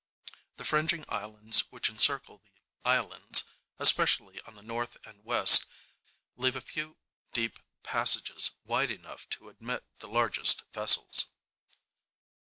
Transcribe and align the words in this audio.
The 0.57 0.65
fringing 0.65 1.05
islands 1.09 1.59
which 1.71 1.87
encircle 1.87 2.39
the 2.39 2.59
islands, 2.83 3.43
especially 3.77 4.41
on 4.47 4.55
the 4.55 4.63
north 4.63 4.97
and 5.05 5.23
west, 5.23 5.67
leave 6.35 6.55
a 6.55 6.59
few 6.61 6.97
deep 7.33 7.59
passages 7.83 8.49
wide 8.65 8.89
enough 8.89 9.29
to 9.29 9.47
admit 9.49 9.85
the 9.99 10.07
largest 10.07 10.63
vessels. 10.73 11.27